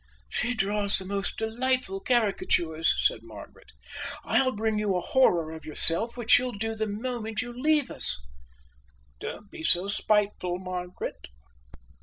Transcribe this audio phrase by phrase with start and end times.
[0.29, 3.67] "She draws the most delightful caricatures," said Margaret.
[4.23, 8.17] "I'll bring you a horror of yourself, which she'll do the moment you leave us."
[9.19, 11.27] "Don't be so spiteful, Margaret."